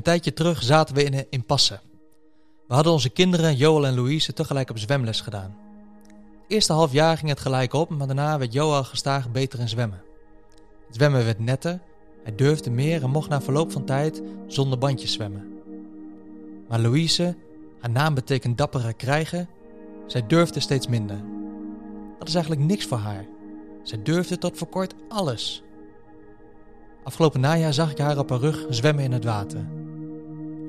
[0.00, 1.80] Een tijdje terug zaten we in een impasse.
[2.68, 5.56] We hadden onze kinderen, Joel en Louise, tegelijk op zwemles gedaan.
[6.06, 9.68] Het eerste half jaar ging het gelijk op, maar daarna werd Joel gestaag beter in
[9.68, 10.02] zwemmen.
[10.86, 11.80] Het zwemmen werd netter,
[12.22, 15.52] hij durfde meer en mocht na verloop van tijd zonder bandjes zwemmen.
[16.68, 17.36] Maar Louise,
[17.80, 19.48] haar naam betekent dappere krijgen,
[20.06, 21.20] zij durfde steeds minder.
[22.18, 23.26] Dat is eigenlijk niks voor haar.
[23.82, 25.62] Zij durfde tot voor kort alles.
[27.04, 29.79] Afgelopen najaar zag ik haar op haar rug zwemmen in het water.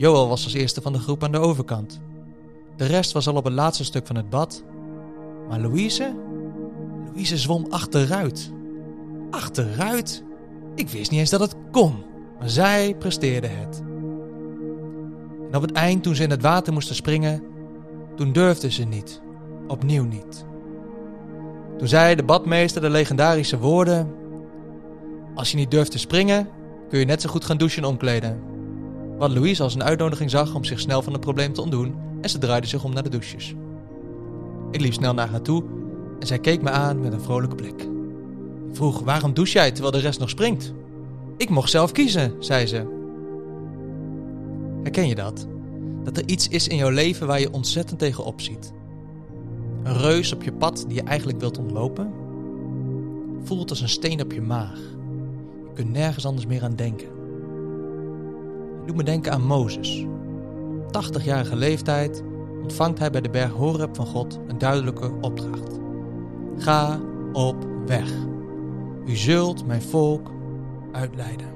[0.00, 2.00] Joel was als eerste van de groep aan de overkant.
[2.76, 4.62] De rest was al op het laatste stuk van het bad.
[5.48, 6.14] Maar Louise?
[7.06, 8.52] Louise zwom achteruit.
[9.30, 10.22] Achteruit?
[10.74, 11.94] Ik wist niet eens dat het kon,
[12.38, 13.82] maar zij presteerde het.
[15.50, 17.42] En op het eind, toen ze in het water moesten springen,
[18.16, 19.20] toen durfde ze niet.
[19.68, 20.44] Opnieuw niet.
[21.78, 24.14] Toen zei de badmeester de legendarische woorden:
[25.34, 26.48] Als je niet durft te springen,
[26.88, 28.50] kun je net zo goed gaan douchen en omkleden.
[29.20, 32.30] Wat Louise als een uitnodiging zag om zich snel van het probleem te ontdoen en
[32.30, 33.54] ze draaide zich om naar de douches.
[34.70, 35.64] Ik liep snel naar haar toe
[36.20, 37.82] en zij keek me aan met een vrolijke blik.
[38.70, 40.72] Ik vroeg: Waarom douche jij terwijl de rest nog springt?
[41.36, 42.86] Ik mocht zelf kiezen, zei ze.
[44.82, 45.46] Herken je dat?
[46.04, 48.72] Dat er iets is in jouw leven waar je ontzettend tegen ziet.
[49.82, 52.12] Een reus op je pad die je eigenlijk wilt ontlopen?
[53.42, 54.78] Voelt als een steen op je maag.
[55.66, 57.19] Je kunt nergens anders meer aan denken.
[58.90, 60.06] Doet me denken aan Mozes.
[60.86, 62.22] Op 80-jarige leeftijd
[62.62, 65.78] ontvangt hij bij de berg Horeb van God een duidelijke opdracht.
[66.56, 67.00] Ga
[67.32, 68.10] op weg.
[69.06, 70.30] U zult mijn volk
[70.92, 71.46] uitleiden.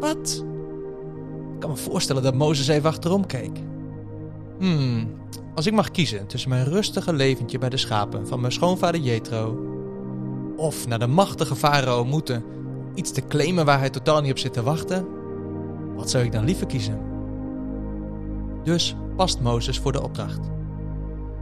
[0.00, 0.44] Wat?
[1.54, 3.58] Ik kan me voorstellen dat Mozes even achterom keek.
[4.58, 5.14] Hmm,
[5.54, 9.58] als ik mag kiezen tussen mijn rustige leventje bij de schapen van mijn schoonvader Jethro
[10.56, 12.44] of naar de machtige farao moeten
[12.94, 15.20] iets te claimen waar hij totaal niet op zit te wachten,
[15.94, 16.98] wat zou ik dan liever kiezen?
[18.62, 20.50] Dus past Mozes voor de opdracht.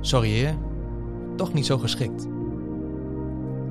[0.01, 0.57] Sorry heer,
[1.37, 2.27] toch niet zo geschikt.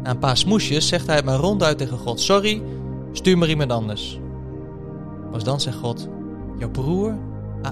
[0.04, 2.62] Na een paar smoesjes zegt hij maar ronduit tegen God: Sorry,
[3.12, 4.20] stuur maar iemand anders.
[5.32, 6.08] Pas dan zegt God:
[6.58, 7.18] Jouw broer,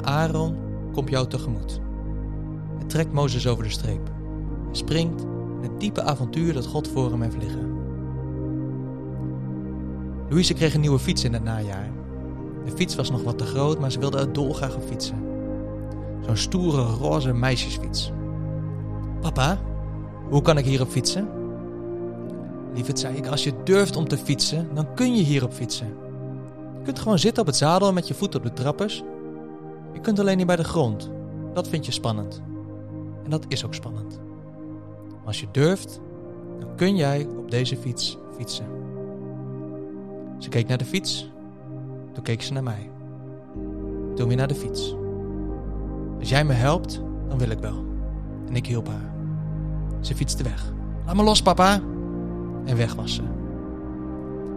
[0.02, 0.56] Aaron,
[0.94, 1.80] komt jou tegemoet.
[2.78, 4.08] Hij trekt Mozes over de streep.
[4.66, 5.22] Hij springt
[5.62, 7.76] in het diepe avontuur dat God voor hem heeft liggen.
[10.30, 11.97] Louise kreeg een nieuwe fiets in het najaar.
[12.68, 15.24] De fiets was nog wat te groot, maar ze wilde er dolgraag op fietsen.
[16.26, 18.12] Zo'n stoere roze meisjesfiets.
[19.22, 19.60] Papa,
[20.30, 21.28] hoe kan ik hierop fietsen?
[22.74, 25.88] Lieverd, zei ik, als je durft om te fietsen, dan kun je hierop fietsen.
[26.78, 29.04] Je kunt gewoon zitten op het zadel met je voet op de trappers.
[29.94, 31.10] Je kunt alleen niet bij de grond.
[31.54, 32.42] Dat vind je spannend.
[33.24, 34.20] En dat is ook spannend.
[35.26, 36.00] als je durft,
[36.60, 38.66] dan kun jij op deze fiets fietsen.
[40.38, 41.30] Ze keek naar de fiets.
[42.18, 42.90] Toen keek ze naar mij.
[44.16, 44.96] Toen weer naar de fiets.
[46.20, 47.86] Als jij me helpt, dan wil ik wel.
[48.48, 49.14] En ik hielp haar.
[50.02, 50.74] Ze fietste weg.
[51.06, 51.82] Laat me los, papa!
[52.66, 53.22] En weg was ze.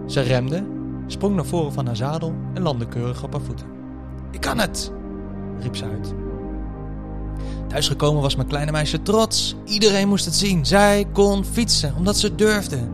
[0.07, 0.67] Ze remde,
[1.07, 3.67] sprong naar voren van haar zadel en landde keurig op haar voeten.
[4.31, 4.93] Ik kan het!
[5.59, 6.15] riep ze uit.
[7.67, 9.57] Thuisgekomen was mijn kleine meisje trots.
[9.65, 10.67] Iedereen moest het zien.
[10.67, 12.89] Zij kon fietsen, omdat ze durfde.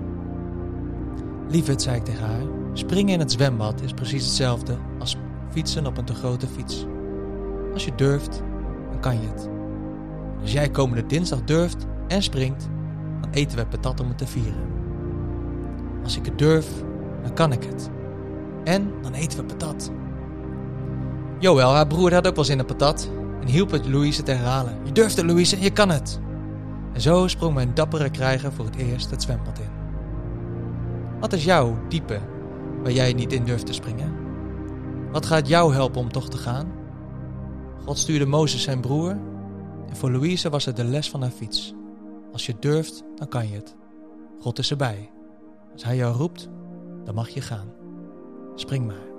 [1.48, 5.16] Lieverd, zei ik tegen haar, springen in het zwembad is precies hetzelfde als
[5.50, 6.86] fietsen op een te grote fiets.
[7.72, 8.42] Als je durft,
[8.90, 9.48] dan kan je het.
[10.40, 12.68] Als jij komende dinsdag durft en springt,
[13.20, 14.74] dan eten we patat om het te vieren.
[16.02, 16.68] Als ik het durf,
[17.22, 17.90] dan kan ik het.
[18.64, 19.90] En dan eten we patat.
[21.38, 23.10] Joël, haar broer, had ook wel zin in patat
[23.40, 24.78] en hielp het Louise te herhalen.
[24.84, 26.20] Je durft het, Louise, je kan het.
[26.92, 29.70] En zo sprong mijn dappere krijger voor het eerst het zwembad in.
[31.20, 32.20] Wat is jouw diepe
[32.86, 34.14] waar jij niet in durft te springen?
[35.12, 36.72] Wat gaat jou helpen om toch te gaan?
[37.84, 39.10] God stuurde Mozes zijn broer
[39.88, 41.74] en voor Louise was het de les van haar fiets.
[42.32, 43.76] Als je durft, dan kan je het.
[44.40, 45.10] God is erbij.
[45.72, 46.48] Als hij jou roept,
[47.04, 47.72] dan mag je gaan.
[48.54, 49.15] Spring maar.